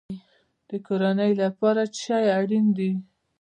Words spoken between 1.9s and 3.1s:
شی اړین دی؟